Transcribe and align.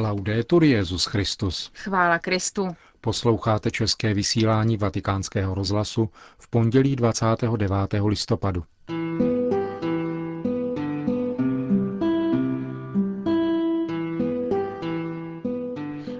Laudetur 0.00 0.64
Jezus 0.64 1.04
Christus. 1.04 1.70
Chvála 1.74 2.18
Kristu. 2.18 2.68
Posloucháte 3.00 3.70
české 3.70 4.14
vysílání 4.14 4.76
Vatikánského 4.76 5.54
rozhlasu 5.54 6.08
v 6.38 6.48
pondělí 6.48 6.96
29. 6.96 7.70
listopadu. 8.04 8.64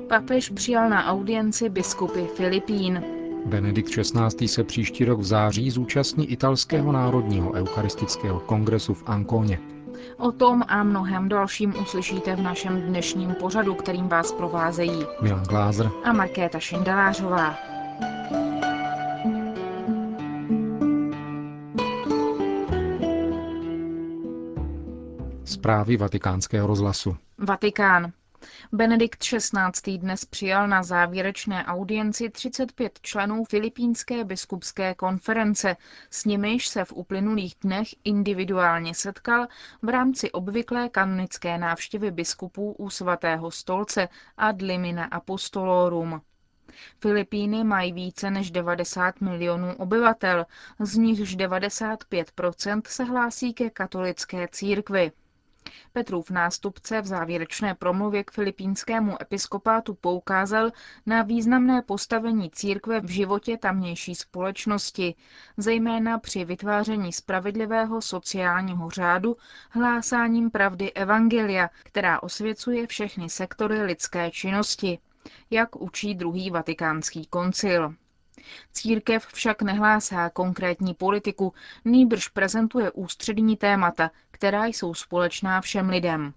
Papež 0.08 0.48
přijal 0.48 0.90
na 0.90 1.06
audienci 1.06 1.68
biskupy 1.68 2.20
Filipín. 2.36 3.02
Benedikt 3.46 3.90
XVI. 3.90 4.48
se 4.48 4.64
příští 4.64 5.04
rok 5.04 5.20
v 5.20 5.24
září 5.24 5.70
zúčastní 5.70 6.32
italského 6.32 6.92
národního 6.92 7.52
eucharistického 7.52 8.40
kongresu 8.40 8.94
v 8.94 9.02
Ankoně. 9.06 9.77
O 10.16 10.32
tom 10.32 10.62
a 10.68 10.82
mnohem 10.82 11.28
dalším 11.28 11.74
uslyšíte 11.82 12.36
v 12.36 12.40
našem 12.40 12.80
dnešním 12.80 13.34
pořadu, 13.34 13.74
kterým 13.74 14.08
vás 14.08 14.32
provázejí 14.32 15.06
Milan 15.22 15.42
Glázer 15.44 15.90
a 16.04 16.12
Markéta 16.12 16.58
Šindelářová. 16.58 17.54
Zprávy 25.44 25.96
vatikánského 25.96 26.66
rozhlasu. 26.66 27.16
Vatikán. 27.38 28.12
Benedikt 28.72 29.18
XVI. 29.24 29.98
dnes 29.98 30.24
přijal 30.24 30.68
na 30.68 30.82
závěrečné 30.82 31.64
audienci 31.66 32.30
35 32.30 32.98
členů 33.02 33.44
Filipínské 33.44 34.24
biskupské 34.24 34.94
konference, 34.94 35.76
s 36.10 36.24
nimiž 36.24 36.68
se 36.68 36.84
v 36.84 36.92
uplynulých 36.92 37.54
dnech 37.60 37.88
individuálně 38.04 38.94
setkal 38.94 39.46
v 39.82 39.88
rámci 39.88 40.30
obvyklé 40.32 40.88
kanonické 40.88 41.58
návštěvy 41.58 42.10
biskupů 42.10 42.72
u 42.72 42.90
svatého 42.90 43.50
stolce 43.50 44.08
ad 44.36 44.62
limina 44.62 45.04
apostolorum. 45.04 46.20
Filipíny 47.00 47.64
mají 47.64 47.92
více 47.92 48.30
než 48.30 48.50
90 48.50 49.20
milionů 49.20 49.76
obyvatel, 49.76 50.46
z 50.80 50.96
nichž 50.96 51.36
95% 51.36 52.82
se 52.86 53.04
hlásí 53.04 53.54
ke 53.54 53.70
katolické 53.70 54.48
církvi. 54.48 55.12
Petrův 55.92 56.30
nástupce 56.30 57.00
v 57.00 57.06
závěrečné 57.06 57.74
promluvě 57.74 58.24
k 58.24 58.30
filipínskému 58.30 59.22
episkopátu 59.22 59.94
poukázal 59.94 60.70
na 61.06 61.22
významné 61.22 61.82
postavení 61.82 62.50
církve 62.50 63.00
v 63.00 63.08
životě 63.10 63.56
tamnější 63.56 64.14
společnosti, 64.14 65.14
zejména 65.56 66.18
při 66.18 66.44
vytváření 66.44 67.12
spravedlivého 67.12 68.02
sociálního 68.02 68.90
řádu 68.90 69.36
hlásáním 69.70 70.50
pravdy 70.50 70.92
Evangelia, 70.92 71.70
která 71.82 72.22
osvěcuje 72.22 72.86
všechny 72.86 73.28
sektory 73.30 73.82
lidské 73.82 74.30
činnosti, 74.30 74.98
jak 75.50 75.76
učí 75.76 76.14
druhý 76.14 76.50
vatikánský 76.50 77.26
koncil. 77.26 77.94
Církev 78.72 79.26
však 79.26 79.62
nehlásá 79.62 80.30
konkrétní 80.30 80.94
politiku, 80.94 81.52
nýbrž 81.84 82.28
prezentuje 82.28 82.90
ústřední 82.90 83.56
témata, 83.56 84.10
která 84.38 84.66
jsou 84.66 84.94
společná 84.94 85.60
všem 85.60 85.88
lidem. 85.88 86.32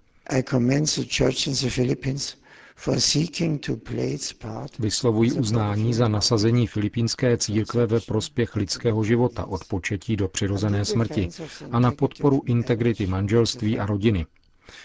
Vyslovují 4.79 5.31
uznání 5.31 5.93
za 5.93 6.07
nasazení 6.07 6.67
filipínské 6.67 7.37
církve 7.37 7.85
ve 7.87 7.99
prospěch 7.99 8.55
lidského 8.55 9.03
života 9.03 9.45
od 9.45 9.65
početí 9.65 10.15
do 10.15 10.27
přirozené 10.27 10.85
smrti 10.85 11.29
a 11.71 11.79
na 11.79 11.91
podporu 11.91 12.41
integrity 12.45 13.07
manželství 13.07 13.79
a 13.79 13.85
rodiny, 13.85 14.25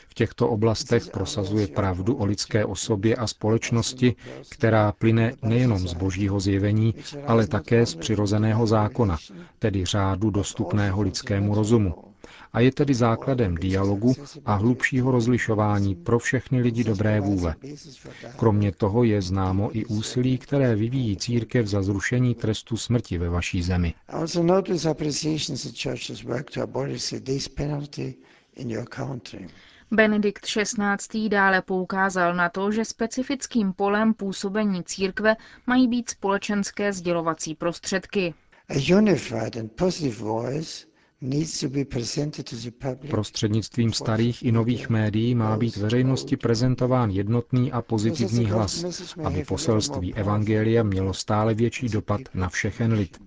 v 0.09 0.15
těchto 0.15 0.49
oblastech 0.49 1.07
prosazuje 1.11 1.67
pravdu 1.67 2.15
o 2.15 2.25
lidské 2.25 2.65
osobě 2.65 3.17
a 3.17 3.27
společnosti, 3.27 4.17
která 4.49 4.93
plyne 4.93 5.33
nejenom 5.43 5.89
z 5.89 5.95
božího 5.95 6.41
zjevení, 6.41 6.95
ale 7.27 7.47
také 7.47 7.87
z 7.87 7.95
přirozeného 7.95 8.67
zákona, 8.67 9.19
tedy 9.59 9.85
řádu 9.85 10.31
dostupného 10.31 11.03
lidskému 11.03 11.55
rozumu. 11.55 11.95
A 12.57 12.61
je 12.61 12.73
tedy 12.73 12.95
základem 12.95 13.55
dialogu 13.55 14.15
a 14.45 14.55
hlubšího 14.55 15.11
rozlišování 15.11 15.95
pro 15.95 16.19
všechny 16.19 16.61
lidi 16.61 16.85
dobré 16.85 17.21
vůle. 17.21 17.55
Kromě 18.37 18.73
toho 18.73 19.05
je 19.05 19.23
známo 19.23 19.77
i 19.77 19.85
úsilí, 19.85 20.39
které 20.39 20.75
vyvíjí 20.75 21.17
církev 21.17 21.67
za 21.67 21.83
zrušení 21.83 22.35
trestu 22.35 22.77
smrti 22.77 23.19
ve 23.19 23.29
vaší 23.29 23.63
zemi. 23.63 23.95
Benedikt 29.91 30.47
XVI. 30.47 31.29
dále 31.29 31.63
poukázal 31.63 32.35
na 32.35 32.49
to, 32.49 32.73
že 32.73 32.85
specifickým 32.85 33.73
polem 33.73 34.15
působení 34.15 34.85
církve 34.85 35.37
mají 35.67 35.89
být 35.89 36.11
společenské 36.11 36.93
sdělovací 36.93 37.55
prostředky. 37.55 38.35
Prostřednictvím 43.11 43.93
starých 43.93 44.43
i 44.43 44.53
nových 44.53 44.89
médií 44.89 45.35
má 45.35 45.57
být 45.57 45.77
veřejnosti 45.77 46.37
prezentován 46.37 47.11
jednotný 47.11 47.73
a 47.73 47.83
pozitivní 47.83 48.45
hlas, 48.45 48.85
aby 49.25 49.45
poselství 49.45 50.15
Evangelia 50.15 50.83
mělo 50.83 51.15
stále 51.15 51.55
větší 51.55 51.89
dopad 51.89 52.21
na 52.35 52.49
všechen 52.49 52.93
lid. 52.93 53.19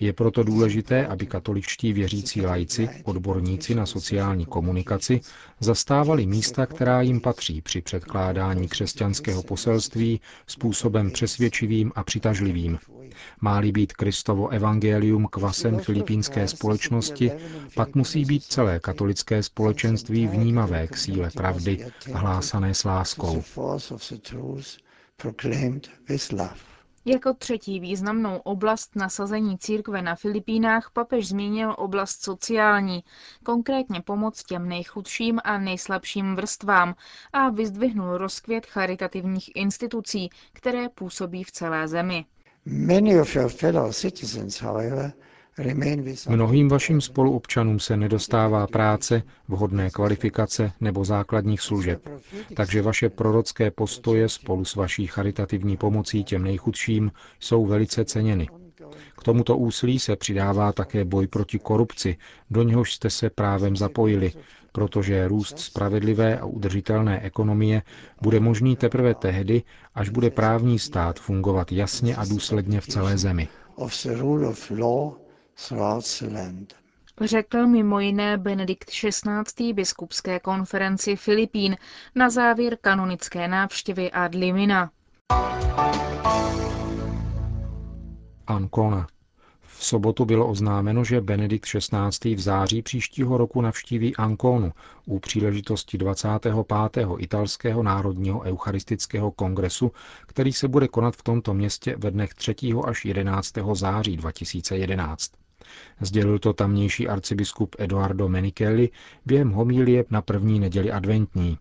Je 0.00 0.12
proto 0.12 0.42
důležité, 0.42 1.06
aby 1.06 1.26
katoličtí 1.26 1.92
věřící 1.92 2.42
lajci, 2.42 2.88
odborníci 3.04 3.74
na 3.74 3.86
sociální 3.86 4.46
komunikaci, 4.46 5.20
zastávali 5.60 6.26
místa, 6.26 6.66
která 6.66 7.00
jim 7.00 7.20
patří 7.20 7.62
při 7.62 7.80
předkládání 7.82 8.68
křesťanského 8.68 9.42
poselství 9.42 10.20
způsobem 10.46 11.10
přesvědčivým 11.10 11.92
a 11.94 12.04
přitažlivým. 12.04 12.78
Má-li 13.40 13.72
být 13.72 13.92
Kristovo 13.92 14.48
evangelium 14.48 15.26
kvasem 15.26 15.78
filipínské 15.78 16.48
společnosti, 16.48 17.32
pak 17.74 17.94
musí 17.94 18.24
být 18.24 18.42
celé 18.44 18.80
katolické 18.80 19.42
společenství 19.42 20.26
vnímavé 20.26 20.86
k 20.86 20.96
síle 20.96 21.30
pravdy 21.30 21.86
hlásané 22.12 22.74
s 22.74 22.84
láskou. 22.84 23.42
Jako 27.04 27.34
třetí 27.34 27.80
významnou 27.80 28.36
oblast 28.36 28.96
nasazení 28.96 29.58
církve 29.58 30.02
na 30.02 30.14
Filipínách 30.14 30.90
papež 30.92 31.28
zmínil 31.28 31.74
oblast 31.78 32.22
sociální, 32.22 33.04
konkrétně 33.44 34.00
pomoc 34.02 34.44
těm 34.44 34.68
nejchudším 34.68 35.40
a 35.44 35.58
nejslabším 35.58 36.36
vrstvám 36.36 36.94
a 37.32 37.50
vyzdvihnul 37.50 38.18
rozkvět 38.18 38.66
charitativních 38.66 39.50
institucí, 39.56 40.30
které 40.52 40.88
působí 40.88 41.44
v 41.44 41.52
celé 41.52 41.88
zemi. 41.88 42.24
Mnohým 46.28 46.68
vašim 46.68 47.00
spoluobčanům 47.00 47.80
se 47.80 47.96
nedostává 47.96 48.66
práce, 48.66 49.22
vhodné 49.48 49.90
kvalifikace 49.90 50.72
nebo 50.80 51.04
základních 51.04 51.60
služeb, 51.60 52.08
takže 52.56 52.82
vaše 52.82 53.08
prorocké 53.08 53.70
postoje 53.70 54.28
spolu 54.28 54.64
s 54.64 54.74
vaší 54.74 55.06
charitativní 55.06 55.76
pomocí 55.76 56.24
těm 56.24 56.42
nejchudším 56.44 57.12
jsou 57.40 57.66
velice 57.66 58.04
ceněny. 58.04 58.48
K 59.18 59.22
tomuto 59.22 59.56
úsilí 59.56 59.98
se 59.98 60.16
přidává 60.16 60.72
také 60.72 61.04
boj 61.04 61.26
proti 61.26 61.58
korupci, 61.58 62.16
do 62.50 62.62
něhož 62.62 62.92
jste 62.92 63.10
se 63.10 63.30
právem 63.30 63.76
zapojili, 63.76 64.32
protože 64.72 65.28
růst 65.28 65.58
spravedlivé 65.58 66.38
a 66.38 66.44
udržitelné 66.44 67.20
ekonomie 67.20 67.82
bude 68.22 68.40
možný 68.40 68.76
teprve 68.76 69.14
tehdy, 69.14 69.62
až 69.94 70.08
bude 70.08 70.30
právní 70.30 70.78
stát 70.78 71.20
fungovat 71.20 71.72
jasně 71.72 72.16
a 72.16 72.24
důsledně 72.24 72.80
v 72.80 72.86
celé 72.86 73.18
zemi. 73.18 73.48
Řekl 77.24 77.66
mimo 77.66 78.00
jiné 78.00 78.38
Benedikt 78.38 78.90
XVI. 78.90 79.72
biskupské 79.72 80.40
konferenci 80.40 81.16
Filipín 81.16 81.76
na 82.14 82.30
závěr 82.30 82.76
kanonické 82.80 83.48
návštěvy 83.48 84.10
ad 84.10 84.34
limina. 84.34 84.90
Ancona. 88.50 89.06
V 89.62 89.84
sobotu 89.84 90.24
bylo 90.24 90.46
oznámeno, 90.48 91.04
že 91.04 91.20
Benedikt 91.20 91.66
XVI. 91.66 92.34
v 92.34 92.40
září 92.40 92.82
příštího 92.82 93.38
roku 93.38 93.60
navštíví 93.60 94.16
Anconu 94.16 94.72
u 95.06 95.18
příležitosti 95.18 95.98
25. 95.98 96.54
italského 97.18 97.82
národního 97.82 98.40
eucharistického 98.40 99.30
kongresu, 99.30 99.92
který 100.26 100.52
se 100.52 100.68
bude 100.68 100.88
konat 100.88 101.16
v 101.16 101.22
tomto 101.22 101.54
městě 101.54 101.94
ve 101.98 102.10
dnech 102.10 102.34
3. 102.34 102.54
až 102.84 103.04
11. 103.04 103.52
září 103.72 104.16
2011. 104.16 105.32
Sdělil 106.00 106.38
to 106.38 106.52
tamnější 106.52 107.08
arcibiskup 107.08 107.76
Eduardo 107.78 108.28
Menichelli 108.28 108.88
během 109.26 109.50
homílie 109.50 110.04
na 110.10 110.22
první 110.22 110.60
neděli 110.60 110.92
adventní. 110.92 111.58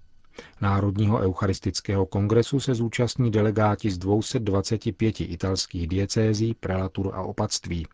Národního 0.62 1.18
eucharistického 1.20 2.06
kongresu 2.06 2.60
se 2.60 2.76
zúčastní 2.76 3.32
delegáti 3.32 3.92
z 3.92 3.98
225 3.98 5.22
italských 5.22 5.88
diecézí, 5.88 6.54
prelatur 6.54 7.12
a 7.16 7.22
opatství. 7.22 7.88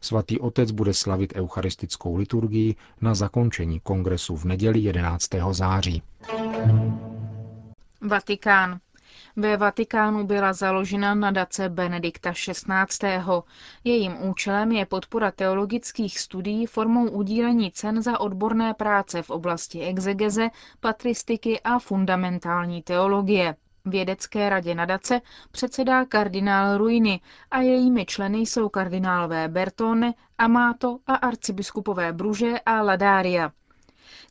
Svatý 0.00 0.40
otec 0.40 0.70
bude 0.70 0.94
slavit 0.94 1.32
eucharistickou 1.36 2.16
liturgii 2.16 2.74
na 3.00 3.14
zakončení 3.14 3.80
kongresu 3.80 4.36
v 4.36 4.44
neděli 4.44 4.80
11. 4.80 5.28
září. 5.52 6.02
Vatikán. 8.00 8.78
Ve 9.36 9.56
Vatikánu 9.56 10.26
byla 10.26 10.52
založena 10.52 11.14
nadace 11.14 11.68
Benedikta 11.68 12.32
XVI. 12.32 13.08
Jejím 13.84 14.22
účelem 14.22 14.72
je 14.72 14.86
podpora 14.86 15.30
teologických 15.30 16.18
studií 16.18 16.66
formou 16.66 17.08
udílení 17.10 17.72
cen 17.72 18.02
za 18.02 18.20
odborné 18.20 18.74
práce 18.74 19.22
v 19.22 19.30
oblasti 19.30 19.80
exegeze, 19.80 20.48
patristiky 20.80 21.60
a 21.60 21.78
fundamentální 21.78 22.82
teologie. 22.82 23.56
Vědecké 23.84 24.48
radě 24.48 24.74
nadace 24.74 25.20
předsedá 25.50 26.04
kardinál 26.04 26.78
Ruini 26.78 27.20
a 27.50 27.60
jejími 27.60 28.06
členy 28.06 28.38
jsou 28.38 28.68
kardinálové 28.68 29.48
Bertone, 29.48 30.14
Amato 30.38 30.98
a 31.06 31.14
arcibiskupové 31.14 32.12
Bruže 32.12 32.54
a 32.66 32.82
Ladária. 32.82 33.52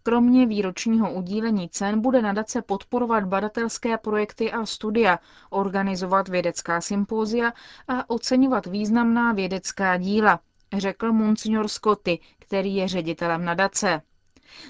Kromě 0.03 0.45
výročního 0.47 1.13
udílení 1.13 1.69
cen 1.69 2.01
bude 2.01 2.21
nadace 2.21 2.61
podporovat 2.61 3.23
badatelské 3.25 3.97
projekty 3.97 4.51
a 4.51 4.65
studia, 4.65 5.19
organizovat 5.49 6.27
vědecká 6.27 6.81
sympózia 6.81 7.53
a 7.87 8.09
oceňovat 8.09 8.65
významná 8.65 9.33
vědecká 9.33 9.97
díla, 9.97 10.39
řekl 10.77 11.11
monsignor 11.13 11.67
Scotty, 11.67 12.19
který 12.39 12.75
je 12.75 12.87
ředitelem 12.87 13.45
nadace. 13.45 14.01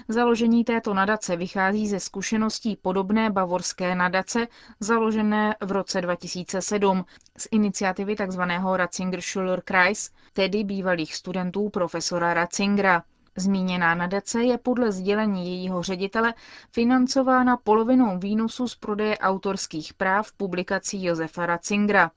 Založení 0.08 0.64
této 0.64 0.94
nadace 0.94 1.36
vychází 1.36 1.88
ze 1.88 2.00
zkušeností 2.00 2.76
podobné 2.76 3.30
bavorské 3.30 3.94
nadace, 3.94 4.48
založené 4.80 5.56
v 5.60 5.72
roce 5.72 6.00
2007 6.00 7.04
z 7.38 7.48
iniciativy 7.50 8.16
tzv. 8.16 8.40
Ratzinger 8.76 9.20
Schüler 9.20 9.60
Kreis, 9.62 10.10
tedy 10.32 10.64
bývalých 10.64 11.14
studentů 11.14 11.68
profesora 11.68 12.34
Ratzingera. 12.34 13.02
Zmíněná 13.36 13.94
nadace 13.94 14.42
je 14.42 14.58
podle 14.58 14.92
sdělení 14.92 15.46
jejího 15.56 15.82
ředitele 15.82 16.34
financována 16.72 17.56
polovinou 17.56 18.18
výnosu 18.18 18.68
z 18.68 18.74
prodeje 18.76 19.18
autorských 19.18 19.94
práv 19.94 20.32
publikací 20.32 21.04
Josefa 21.04 21.46
Ratzingera. 21.46 22.10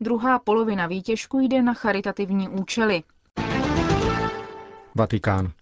Druhá 0.00 0.38
polovina 0.38 0.86
výtěžku 0.86 1.40
jde 1.40 1.62
na 1.62 1.74
charitativní 1.74 2.48
účely. 2.48 3.02
Vatikán. 4.94 5.52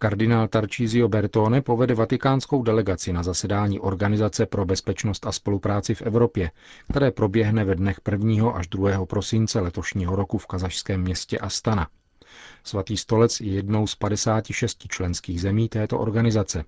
Kardinál 0.00 0.48
Tarcísio 0.48 1.08
Bertone 1.08 1.62
povede 1.62 1.94
vatikánskou 1.94 2.62
delegaci 2.62 3.12
na 3.12 3.22
zasedání 3.22 3.80
Organizace 3.80 4.46
pro 4.46 4.64
bezpečnost 4.64 5.26
a 5.26 5.32
spolupráci 5.32 5.94
v 5.94 6.02
Evropě, 6.02 6.50
které 6.90 7.10
proběhne 7.10 7.64
ve 7.64 7.74
dnech 7.74 8.00
1. 8.10 8.50
až 8.50 8.66
2. 8.68 9.06
prosince 9.06 9.60
letošního 9.60 10.16
roku 10.16 10.38
v 10.38 10.46
kazašském 10.46 11.00
městě 11.00 11.38
Astana. 11.38 11.88
Svatý 12.64 12.96
stolec 12.96 13.40
je 13.40 13.52
jednou 13.52 13.86
z 13.86 13.94
56 13.94 14.86
členských 14.88 15.40
zemí 15.40 15.68
této 15.68 15.98
organizace. 15.98 16.64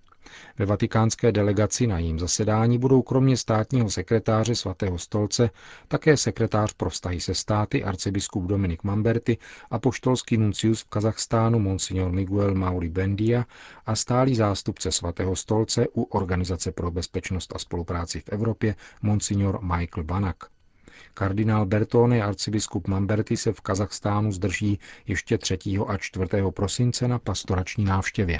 Ve 0.59 0.67
vatikánské 0.67 1.33
delegaci 1.33 1.87
na 1.87 1.99
jejím 1.99 2.19
zasedání 2.19 2.79
budou 2.79 3.03
kromě 3.03 3.37
státního 3.37 3.91
sekretáře 3.91 4.55
svatého 4.55 4.99
stolce 4.99 5.51
také 5.89 6.17
sekretář 6.17 6.73
pro 6.73 6.91
vztahy 6.91 7.21
se 7.21 7.35
státy 7.35 7.85
arcibiskup 7.85 8.45
Dominik 8.45 8.85
Mamberty 8.85 9.39
a 9.71 9.79
poštolský 9.79 10.37
nuncius 10.37 10.83
v 10.83 10.89
Kazachstánu 10.89 11.59
Monsignor 11.59 12.13
Miguel 12.13 12.55
Mauri 12.55 12.89
Bendia 12.89 13.45
a 13.87 13.97
stálý 13.97 14.35
zástupce 14.35 14.93
svatého 14.93 15.37
stolce 15.37 15.87
u 15.95 16.03
Organizace 16.03 16.73
pro 16.73 16.91
bezpečnost 16.91 17.57
a 17.57 17.59
spolupráci 17.59 18.21
v 18.21 18.29
Evropě 18.29 18.75
Monsignor 19.03 19.59
Michael 19.63 20.05
Banak. 20.05 20.60
Kardinál 21.15 21.67
Bertone 21.67 22.23
arcibiskup 22.23 22.89
Mamberty 22.89 23.37
se 23.37 23.53
v 23.53 23.61
Kazachstánu 23.61 24.33
zdrží 24.33 24.79
ještě 25.07 25.39
3. 25.39 25.59
a 25.87 25.97
4. 25.97 26.27
prosince 26.55 27.09
na 27.09 27.19
pastorační 27.19 27.85
návštěvě. 27.85 28.39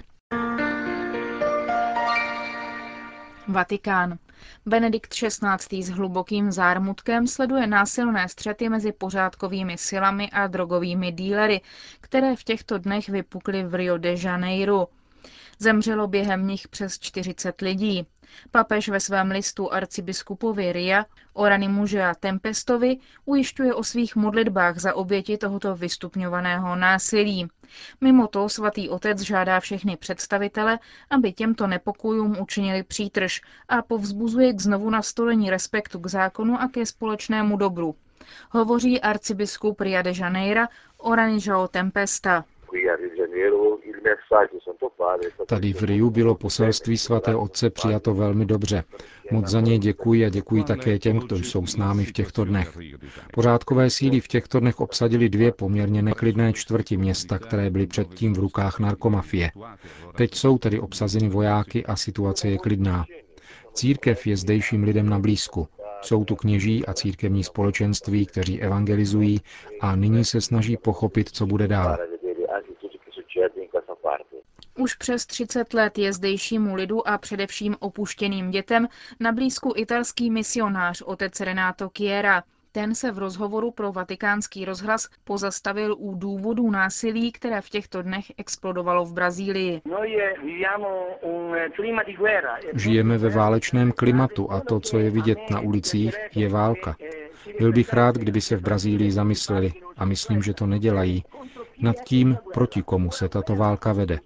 Vatikán. 3.49 4.19
Benedikt 4.67 5.15
XVI. 5.15 5.83
s 5.83 5.89
hlubokým 5.89 6.53
zármutkem 6.53 7.27
sleduje 7.27 7.67
násilné 7.67 8.29
střety 8.29 8.69
mezi 8.69 8.93
pořádkovými 8.93 9.79
silami 9.79 10.31
a 10.31 10.47
drogovými 10.47 11.13
dílery, 11.13 11.61
které 12.01 12.37
v 12.37 12.45
těchto 12.45 12.79
dnech 12.79 13.09
vypukly 13.09 13.63
v 13.65 13.75
Rio 13.75 13.99
de 13.99 14.15
Janeiro. 14.23 14.87
Zemřelo 15.63 16.07
během 16.07 16.47
nich 16.47 16.69
přes 16.69 16.99
40 16.99 17.61
lidí. 17.61 18.07
Papež 18.51 18.89
ve 18.89 19.01
svém 19.01 19.31
listu 19.31 19.73
arcibiskupovi 19.73 20.73
Ria, 20.73 21.07
Orany 21.33 21.69
muže 21.69 22.03
a 22.03 22.15
Tempestovi, 22.15 22.97
ujišťuje 23.25 23.75
o 23.75 23.85
svých 23.85 24.17
modlitbách 24.17 24.79
za 24.79 24.95
oběti 24.95 25.39
tohoto 25.39 25.77
vystupňovaného 25.77 26.77
násilí. 26.77 27.49
Mimo 28.01 28.27
to 28.27 28.49
svatý 28.49 28.89
otec 28.89 29.21
žádá 29.21 29.61
všechny 29.61 29.97
představitele, 29.97 30.79
aby 31.11 31.33
těmto 31.33 31.67
nepokojům 31.67 32.37
učinili 32.41 32.83
přítrž 32.83 33.41
a 33.69 33.83
povzbuzuje 33.83 34.53
k 34.53 34.61
znovu 34.61 34.91
nastolení 34.91 35.51
respektu 35.51 35.99
k 35.99 36.07
zákonu 36.07 36.61
a 36.61 36.69
ke 36.69 36.87
společnému 36.87 37.57
dobru. 37.57 37.95
Hovoří 38.51 39.01
arcibiskup 39.01 39.81
Ria 39.81 40.03
de 40.03 40.13
Janeiro 40.17 40.63
Orani 40.99 41.39
João 41.39 41.69
Tempesta. 41.69 42.45
Tady 45.47 45.73
v 45.73 45.83
Riu 45.83 46.11
bylo 46.11 46.35
poselství 46.35 46.99
svaté 46.99 47.35
otce 47.35 47.71
přijato 47.71 48.15
velmi 48.15 48.47
dobře. 48.47 48.85
Moc 49.31 49.47
za 49.47 49.61
něj 49.61 49.79
děkuji 49.79 50.25
a 50.25 50.29
děkuji 50.29 50.65
také 50.65 50.99
těm, 50.99 51.19
kdo 51.19 51.37
jsou 51.37 51.67
s 51.67 51.77
námi 51.77 52.05
v 52.05 52.13
těchto 52.13 52.45
dnech. 52.45 52.79
Pořádkové 53.33 53.91
síly 53.91 54.21
v 54.21 54.29
těchto 54.29 54.61
dnech 54.61 54.81
obsadili 54.81 55.29
dvě 55.29 55.53
poměrně 55.53 56.03
neklidné 56.03 56.53
čtvrti 56.53 56.97
města, 56.97 57.39
které 57.39 57.71
byly 57.71 57.87
předtím 57.87 58.35
v 58.35 58.39
rukách 58.39 58.79
narkomafie. 58.79 59.51
Teď 60.17 60.35
jsou 60.35 60.59
tedy 60.59 60.81
obsazeny 60.81 61.29
vojáky 61.29 61.87
a 61.87 61.97
situace 61.97 62.49
je 62.49 62.59
klidná. 62.59 63.05
Církev 63.75 64.27
je 64.27 64.37
zdejším 64.37 64.83
lidem 64.83 65.09
na 65.09 65.19
blízku. 65.19 65.69
Jsou 66.03 66.25
tu 66.25 66.37
kněží 66.37 66.87
a 66.87 66.95
církevní 66.95 67.45
společenství, 67.45 68.27
kteří 68.27 68.61
evangelizují 68.63 69.41
a 69.81 69.97
nyní 69.97 70.25
se 70.25 70.41
snaží 70.41 70.77
pochopit, 70.77 71.29
co 71.29 71.47
bude 71.47 71.69
dál. 71.69 71.97
Už 74.81 74.95
přes 74.95 75.27
30 75.27 75.75
let 75.75 75.99
je 75.99 76.13
zdejšímu 76.13 76.75
lidu 76.75 77.09
a 77.09 77.19
především 77.19 77.77
opuštěným 77.81 78.51
dětem 78.51 78.89
na 79.21 79.33
blízku 79.33 79.73
italský 79.77 80.31
misionář 80.31 81.03
otec 81.03 81.41
Renato 81.41 81.89
Chiera. 81.99 82.43
Ten 82.73 82.95
se 82.95 83.13
v 83.13 83.19
rozhovoru 83.19 83.71
pro 83.71 83.93
vatikánský 83.93 84.65
rozhlas 84.65 85.09
pozastavil 85.25 85.97
u 85.99 86.15
důvodů 86.15 86.71
násilí, 86.71 87.33
které 87.33 87.61
v 87.61 87.69
těchto 87.69 88.03
dnech 88.03 88.25
explodovalo 88.39 89.05
v 89.05 89.13
Brazílii. 89.13 89.81
Žijeme 92.75 93.19
ve 93.19 93.29
válečném 93.29 93.93
klimatu 93.93 94.53
a 94.53 94.61
to, 94.61 94.81
co 94.81 94.99
je 94.99 95.11
vidět 95.11 95.39
na 95.51 95.61
ulicích, 95.61 96.15
je 96.35 96.49
válka. 96.49 96.97
Byl 97.59 97.73
bych 97.73 97.93
rád, 97.93 98.17
kdyby 98.17 98.41
se 98.41 98.57
v 98.57 98.61
Brazílii 98.63 99.13
zamysleli, 99.13 99.73
a 99.97 100.05
myslím, 100.05 100.43
že 100.43 100.55
to 100.55 100.67
nedělají, 100.67 101.25
nad 101.81 101.97
tím, 102.05 102.39
proti 102.55 102.83
komu 102.83 103.11
se 103.11 103.29
tato 103.29 103.57
válka 103.57 103.93
vede. 103.93 104.19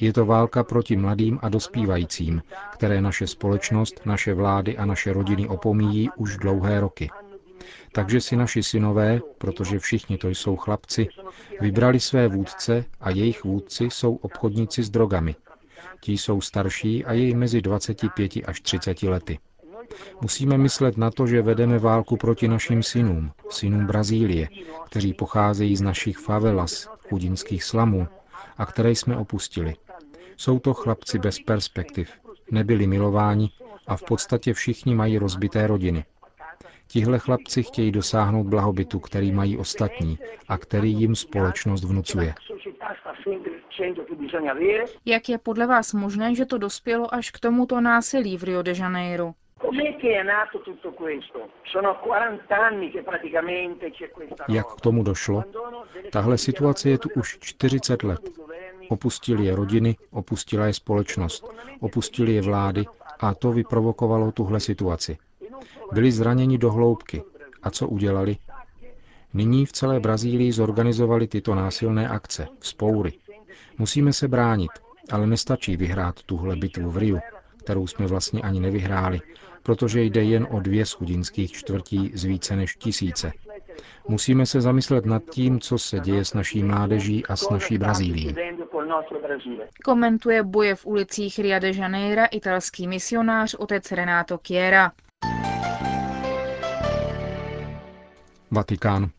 Je 0.00 0.12
to 0.12 0.26
válka 0.26 0.64
proti 0.64 0.96
mladým 0.96 1.38
a 1.42 1.48
dospívajícím, 1.48 2.42
které 2.72 3.00
naše 3.00 3.26
společnost, 3.26 4.00
naše 4.04 4.34
vlády 4.34 4.76
a 4.78 4.84
naše 4.84 5.12
rodiny 5.12 5.48
opomíjí 5.48 6.08
už 6.16 6.36
dlouhé 6.36 6.80
roky. 6.80 7.10
Takže 7.92 8.20
si 8.20 8.36
naši 8.36 8.62
synové, 8.62 9.20
protože 9.38 9.78
všichni 9.78 10.18
to 10.18 10.28
jsou 10.28 10.56
chlapci, 10.56 11.08
vybrali 11.60 12.00
své 12.00 12.28
vůdce 12.28 12.84
a 13.00 13.10
jejich 13.10 13.44
vůdci 13.44 13.84
jsou 13.84 14.14
obchodníci 14.14 14.82
s 14.82 14.90
drogami. 14.90 15.34
Ti 16.00 16.12
jsou 16.12 16.40
starší 16.40 17.04
a 17.04 17.12
je 17.12 17.36
mezi 17.36 17.62
25 17.62 18.32
až 18.46 18.60
30 18.60 19.02
lety. 19.02 19.38
Musíme 20.20 20.58
myslet 20.58 20.96
na 20.96 21.10
to, 21.10 21.26
že 21.26 21.42
vedeme 21.42 21.78
válku 21.78 22.16
proti 22.16 22.48
našim 22.48 22.82
synům, 22.82 23.32
synům 23.50 23.86
Brazílie, 23.86 24.48
kteří 24.86 25.14
pocházejí 25.14 25.76
z 25.76 25.80
našich 25.82 26.18
favelas, 26.18 26.88
chudinských 27.08 27.64
slamů, 27.64 28.08
a 28.58 28.66
které 28.66 28.90
jsme 28.90 29.16
opustili. 29.16 29.74
Jsou 30.40 30.58
to 30.58 30.74
chlapci 30.74 31.18
bez 31.18 31.38
perspektiv, 31.38 32.10
nebyli 32.50 32.86
milováni 32.86 33.50
a 33.86 33.96
v 33.96 34.02
podstatě 34.02 34.52
všichni 34.52 34.94
mají 34.94 35.18
rozbité 35.18 35.66
rodiny. 35.66 36.04
Tihle 36.86 37.18
chlapci 37.18 37.62
chtějí 37.62 37.92
dosáhnout 37.92 38.44
blahobytu, 38.44 39.00
který 39.00 39.32
mají 39.32 39.58
ostatní 39.58 40.18
a 40.48 40.58
který 40.58 40.92
jim 40.92 41.14
společnost 41.14 41.84
vnucuje. 41.84 42.34
Jak 45.06 45.28
je 45.28 45.38
podle 45.38 45.66
vás 45.66 45.94
možné, 45.94 46.34
že 46.34 46.46
to 46.46 46.58
dospělo 46.58 47.14
až 47.14 47.30
k 47.30 47.40
tomuto 47.40 47.80
násilí 47.80 48.38
v 48.38 48.42
Rio 48.42 48.62
de 48.62 48.72
Janeiro? 48.76 49.32
Jak 54.48 54.74
k 54.74 54.80
tomu 54.80 55.02
došlo? 55.02 55.44
Tahle 56.12 56.38
situace 56.38 56.88
je 56.88 56.98
tu 56.98 57.08
už 57.16 57.38
40 57.40 58.02
let. 58.02 58.20
Opustili 58.90 59.46
je 59.46 59.56
rodiny, 59.56 59.96
opustila 60.10 60.66
je 60.66 60.74
společnost, 60.74 61.44
opustili 61.80 62.34
je 62.34 62.42
vlády 62.42 62.84
a 63.20 63.34
to 63.34 63.52
vyprovokovalo 63.52 64.32
tuhle 64.32 64.60
situaci. 64.60 65.18
Byli 65.92 66.12
zraněni 66.12 66.58
do 66.58 66.72
hloubky. 66.72 67.22
A 67.62 67.70
co 67.70 67.88
udělali? 67.88 68.36
Nyní 69.34 69.66
v 69.66 69.72
celé 69.72 70.00
Brazílii 70.00 70.52
zorganizovali 70.52 71.26
tyto 71.26 71.54
násilné 71.54 72.08
akce, 72.08 72.46
vzpoury. 72.58 73.12
Musíme 73.78 74.12
se 74.12 74.28
bránit, 74.28 74.70
ale 75.10 75.26
nestačí 75.26 75.76
vyhrát 75.76 76.22
tuhle 76.22 76.56
bitvu 76.56 76.90
v 76.90 76.96
Riu, 76.96 77.18
kterou 77.56 77.86
jsme 77.86 78.06
vlastně 78.06 78.42
ani 78.42 78.60
nevyhráli, 78.60 79.20
protože 79.62 80.02
jde 80.02 80.24
jen 80.24 80.46
o 80.50 80.60
dvě 80.60 80.86
schudinských 80.86 81.52
čtvrtí 81.52 82.12
z 82.14 82.24
více 82.24 82.56
než 82.56 82.76
tisíce. 82.76 83.32
Musíme 84.08 84.46
se 84.46 84.60
zamyslet 84.60 85.06
nad 85.06 85.22
tím, 85.30 85.60
co 85.60 85.78
se 85.78 86.00
děje 86.00 86.24
s 86.24 86.34
naší 86.34 86.62
mládeží 86.62 87.26
a 87.26 87.36
s 87.36 87.50
naší 87.50 87.78
Brazílií. 87.78 88.34
Komentuje 89.84 90.42
boje 90.42 90.74
v 90.74 90.86
ulicích 90.86 91.38
Rio 91.38 91.58
de 91.58 91.72
Janeiro 91.76 92.22
italský 92.30 92.88
misionář 92.88 93.54
otec 93.54 93.92
Renato 93.92 94.38
Chiera. 94.38 94.92
Vatikán. 98.50 99.10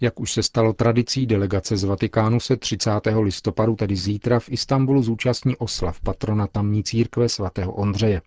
Jak 0.00 0.20
už 0.20 0.32
se 0.32 0.42
stalo 0.42 0.72
tradicí, 0.72 1.26
delegace 1.26 1.76
z 1.76 1.84
Vatikánu 1.84 2.40
se 2.40 2.56
30. 2.56 2.90
listopadu, 3.22 3.74
tedy 3.76 3.96
zítra, 3.96 4.40
v 4.40 4.48
Istanbulu 4.48 5.02
zúčastní 5.02 5.56
oslav 5.56 6.00
patrona 6.00 6.46
tamní 6.46 6.84
církve 6.84 7.28
svatého 7.28 7.72
Ondřeje. 7.72 8.22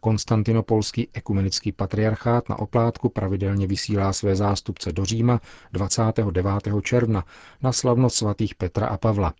Konstantinopolský 0.00 1.08
ekumenický 1.12 1.72
patriarchát 1.72 2.48
na 2.48 2.58
oplátku 2.58 3.08
pravidelně 3.08 3.66
vysílá 3.66 4.12
své 4.12 4.36
zástupce 4.36 4.92
do 4.92 5.04
Říma 5.04 5.40
29. 5.72 6.46
června 6.82 7.24
na 7.62 7.72
slavnost 7.72 8.16
svatých 8.16 8.54
Petra 8.54 8.86
a 8.86 8.96
Pavla. 8.96 9.34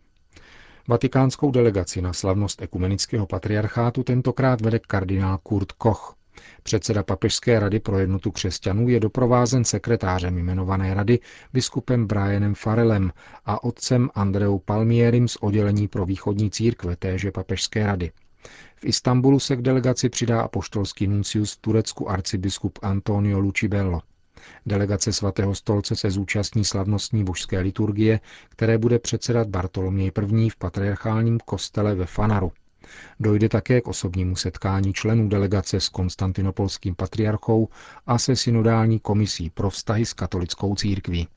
Vatikánskou 0.89 1.51
delegaci 1.51 2.03
na 2.03 2.13
slavnost 2.13 2.63
ekumenického 2.63 3.27
patriarchátu 3.27 4.03
tentokrát 4.03 4.61
vede 4.61 4.79
kardinál 4.79 5.39
Kurt 5.39 5.73
Koch. 5.73 6.15
Předseda 6.63 7.03
Papežské 7.03 7.61
rady 7.61 7.81
pro 7.81 7.99
jednotu 7.99 8.31
křesťanů 8.31 8.89
je 8.89 9.01
doprovázen 9.01 9.65
sekretářem 9.65 10.39
jmenované 10.39 10.95
rady 10.95 11.19
biskupem 11.53 12.07
Brianem 12.07 12.55
Farelem 12.55 13.13
a 13.47 13.65
otcem 13.65 14.11
Andreou 14.15 14.59
Palmierim 14.59 15.29
z 15.29 15.37
oddělení 15.41 15.89
pro 15.89 16.07
východní 16.07 16.51
církve 16.51 16.97
téže 16.97 17.31
Papežské 17.31 17.87
rady. 17.87 18.13
V 18.77 18.85
Istanbulu 18.85 19.41
se 19.41 19.57
k 19.57 19.63
delegaci 19.63 20.09
přidá 20.09 20.41
apoštolský 20.43 21.07
nuncius 21.07 21.53
v 21.53 21.61
Turecku 21.61 22.11
arcibiskup 22.11 22.79
Antonio 22.83 23.39
Lucibello. 23.39 24.01
Delegace 24.67 25.13
svatého 25.13 25.55
stolce 25.55 25.97
se 25.97 26.11
zúčastní 26.11 26.65
slavnostní 26.65 27.25
božské 27.25 27.61
liturgie, 27.61 28.21
které 28.49 28.79
bude 28.79 28.99
předsedat 28.99 29.49
Bartoloměj 29.49 30.11
I. 30.37 30.51
v 30.51 30.57
patriarchálním 30.57 31.39
kostele 31.39 31.95
ve 31.95 32.07
Fanaru. 32.07 32.53
Dojde 33.21 33.49
také 33.49 33.81
k 33.81 33.89
osobnímu 33.89 34.37
setkání 34.37 34.93
členů 34.93 35.29
delegace 35.29 35.81
s 35.81 35.89
konstantinopolským 35.89 36.95
patriarchou 36.95 37.69
a 38.07 38.19
se 38.19 38.37
synodální 38.37 39.01
komisí 39.01 39.51
pro 39.51 39.71
vztahy 39.71 40.07
s 40.07 40.13
katolickou 40.13 40.75
církví. 40.75 41.29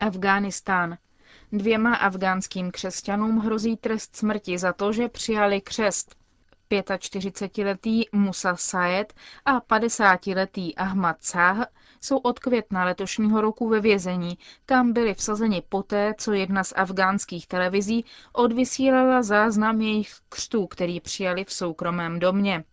Afghánistán. 0.00 0.98
Dvěma 1.52 1.94
afgánským 1.94 2.70
křesťanům 2.70 3.38
hrozí 3.38 3.76
trest 3.76 4.16
smrti 4.16 4.58
za 4.58 4.72
to, 4.72 4.92
že 4.92 5.08
přijali 5.08 5.60
křest. 5.60 6.21
45-letý 6.80 8.04
Musa 8.12 8.56
Sayed 8.56 9.14
a 9.44 9.60
50-letý 9.60 10.76
Ahmad 10.76 11.16
Sah 11.20 11.66
jsou 12.00 12.16
od 12.16 12.38
května 12.38 12.84
letošního 12.84 13.40
roku 13.40 13.68
ve 13.68 13.80
vězení, 13.80 14.38
kam 14.66 14.92
byli 14.92 15.14
vsazeni 15.14 15.62
poté, 15.68 16.14
co 16.18 16.32
jedna 16.32 16.64
z 16.64 16.72
afgánských 16.76 17.46
televizí 17.46 18.04
odvysílala 18.32 19.22
záznam 19.22 19.80
jejich 19.80 20.14
křtů, 20.28 20.66
který 20.66 21.00
přijali 21.00 21.44
v 21.44 21.52
soukromém 21.52 22.18
domě. 22.18 22.64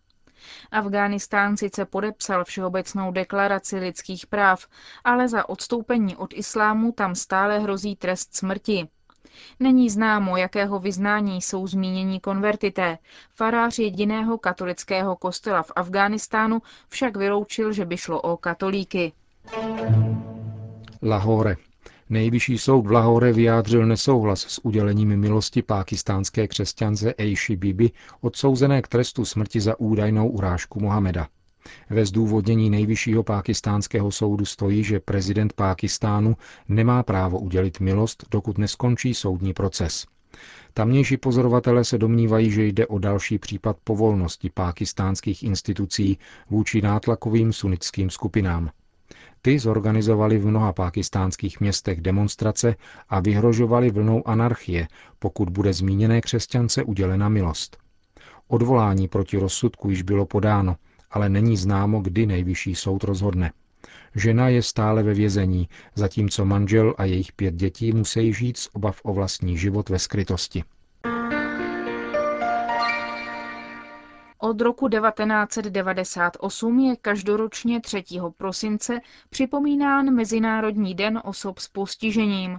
Afghánistán 0.70 1.56
sice 1.56 1.84
podepsal 1.84 2.44
Všeobecnou 2.44 3.12
deklaraci 3.12 3.76
lidských 3.76 4.26
práv, 4.26 4.66
ale 5.04 5.28
za 5.28 5.48
odstoupení 5.48 6.16
od 6.16 6.34
islámu 6.34 6.92
tam 6.92 7.14
stále 7.14 7.58
hrozí 7.58 7.96
trest 7.96 8.36
smrti. 8.36 8.88
Není 9.60 9.90
známo, 9.90 10.36
jakého 10.36 10.78
vyznání 10.78 11.42
jsou 11.42 11.66
zmínění 11.66 12.20
konvertité. 12.20 12.98
Farář 13.34 13.78
jediného 13.78 14.38
katolického 14.38 15.16
kostela 15.16 15.62
v 15.62 15.72
Afghánistánu 15.76 16.62
však 16.88 17.16
vyloučil, 17.16 17.72
že 17.72 17.84
by 17.84 17.96
šlo 17.96 18.20
o 18.20 18.36
katolíky. 18.36 19.12
Lahore. 21.02 21.56
Nejvyšší 22.10 22.58
soud 22.58 22.86
v 22.86 22.92
Lahore 22.92 23.32
vyjádřil 23.32 23.86
nesouhlas 23.86 24.40
s 24.40 24.64
udělením 24.64 25.16
milosti 25.16 25.62
pákistánské 25.62 26.48
křesťance 26.48 27.14
Eishi 27.18 27.56
Bibi, 27.56 27.90
odsouzené 28.20 28.82
k 28.82 28.88
trestu 28.88 29.24
smrti 29.24 29.60
za 29.60 29.80
údajnou 29.80 30.28
urážku 30.28 30.80
Mohameda. 30.80 31.28
Ve 31.90 32.06
zdůvodnění 32.06 32.70
nejvyššího 32.70 33.22
pákistánského 33.22 34.10
soudu 34.10 34.44
stojí, 34.44 34.84
že 34.84 35.00
prezident 35.00 35.52
Pákistánu 35.52 36.36
nemá 36.68 37.02
právo 37.02 37.38
udělit 37.38 37.80
milost, 37.80 38.24
dokud 38.30 38.58
neskončí 38.58 39.14
soudní 39.14 39.52
proces. 39.54 40.06
Tamnější 40.74 41.16
pozorovatelé 41.16 41.84
se 41.84 41.98
domnívají, 41.98 42.50
že 42.50 42.64
jde 42.64 42.86
o 42.86 42.98
další 42.98 43.38
případ 43.38 43.76
povolnosti 43.84 44.50
pákistánských 44.54 45.42
institucí 45.42 46.18
vůči 46.50 46.82
nátlakovým 46.82 47.52
sunnickým 47.52 48.10
skupinám. 48.10 48.70
Ty 49.42 49.58
zorganizovali 49.58 50.38
v 50.38 50.46
mnoha 50.46 50.72
pákistánských 50.72 51.60
městech 51.60 52.00
demonstrace 52.00 52.76
a 53.08 53.20
vyhrožovali 53.20 53.90
vlnou 53.90 54.28
anarchie, 54.28 54.88
pokud 55.18 55.50
bude 55.50 55.72
zmíněné 55.72 56.20
křesťance 56.20 56.82
udělena 56.84 57.28
milost. 57.28 57.76
Odvolání 58.48 59.08
proti 59.08 59.36
rozsudku 59.36 59.90
již 59.90 60.02
bylo 60.02 60.26
podáno, 60.26 60.76
ale 61.10 61.28
není 61.28 61.56
známo, 61.56 62.00
kdy 62.00 62.26
nejvyšší 62.26 62.74
soud 62.74 63.04
rozhodne. 63.04 63.52
Žena 64.14 64.48
je 64.48 64.62
stále 64.62 65.02
ve 65.02 65.14
vězení, 65.14 65.68
zatímco 65.94 66.44
manžel 66.44 66.94
a 66.98 67.04
jejich 67.04 67.32
pět 67.32 67.54
dětí 67.54 67.92
musí 67.92 68.32
žít 68.32 68.56
z 68.56 68.68
obav 68.72 69.00
o 69.04 69.12
vlastní 69.14 69.58
život 69.58 69.88
ve 69.88 69.98
skrytosti. 69.98 70.64
Od 74.38 74.60
roku 74.60 74.88
1998 74.88 76.78
je 76.78 76.96
každoročně 76.96 77.80
3. 77.80 78.04
prosince 78.36 79.00
připomínán 79.30 80.14
Mezinárodní 80.14 80.94
den 80.94 81.20
osob 81.24 81.58
s 81.58 81.68
postižením. 81.68 82.58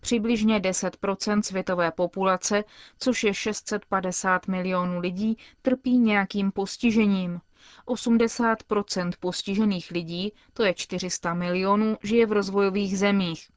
Přibližně 0.00 0.60
10% 0.60 1.42
světové 1.42 1.90
populace, 1.90 2.64
což 2.98 3.24
je 3.24 3.34
650 3.34 4.48
milionů 4.48 5.00
lidí, 5.00 5.36
trpí 5.62 5.98
nějakým 5.98 6.52
postižením. 6.52 7.40
80% 7.86 9.10
postižených 9.20 9.90
lidí, 9.90 10.32
to 10.52 10.62
je 10.64 10.74
400 10.74 11.34
milionů, 11.34 11.96
žije 12.02 12.26
v 12.26 12.32
rozvojových 12.32 12.98
zemích. 12.98 13.48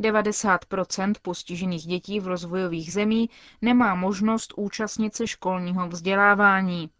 90% 0.00 1.12
postižených 1.22 1.82
dětí 1.86 2.20
v 2.20 2.26
rozvojových 2.26 2.92
zemí 2.92 3.30
nemá 3.62 3.94
možnost 3.94 4.52
účastnit 4.56 5.14
se 5.14 5.26
školního 5.26 5.88
vzdělávání. 5.88 6.90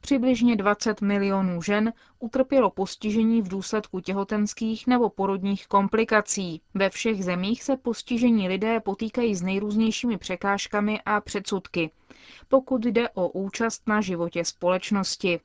Přibližně 0.00 0.56
20 0.56 1.00
milionů 1.00 1.62
žen 1.62 1.92
utrpělo 2.18 2.70
postižení 2.70 3.42
v 3.42 3.48
důsledku 3.48 4.00
těhotenských 4.00 4.86
nebo 4.86 5.10
porodních 5.10 5.66
komplikací. 5.66 6.60
Ve 6.74 6.90
všech 6.90 7.24
zemích 7.24 7.62
se 7.62 7.76
postižení 7.76 8.48
lidé 8.48 8.80
potýkají 8.80 9.34
s 9.34 9.42
nejrůznějšími 9.42 10.18
překážkami 10.18 11.00
a 11.06 11.20
předsudky, 11.20 11.90
pokud 12.48 12.86
jde 12.86 13.08
o 13.08 13.28
účast 13.28 13.82
na 13.88 14.00
životě 14.00 14.44
společnosti. 14.44 15.40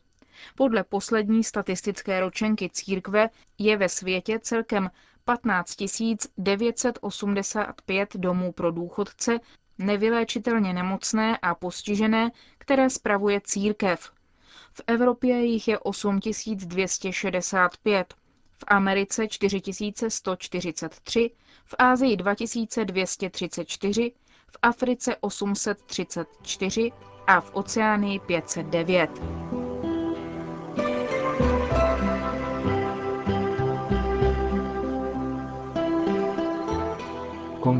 Podle 0.56 0.84
poslední 0.84 1.44
statistické 1.44 2.20
ročenky 2.20 2.70
církve 2.70 3.30
je 3.58 3.78
ve 3.78 3.90
světě 3.90 4.40
celkem 4.40 4.90
15 5.26 5.76
985 6.38 8.10
domů 8.16 8.52
pro 8.52 8.72
důchodce, 8.72 9.40
nevyléčitelně 9.78 10.74
nemocné 10.74 11.38
a 11.38 11.56
postižené, 11.56 12.32
které 12.58 12.90
spravuje 12.90 13.42
církev. 13.44 14.12
V 14.74 14.82
Evropě 14.88 15.46
jich 15.46 15.68
je 15.68 15.80
8265, 15.80 18.14
v 18.52 18.64
Americe 18.68 19.28
4143, 19.28 21.32
v 21.66 21.76
Ázii 21.80 22.18
2234, 22.18 24.12
v 24.48 24.58
Africe 24.62 25.16
834 25.22 26.92
a 27.28 27.42
v 27.42 27.50
Oceánii 27.54 28.20
509. 28.20 29.63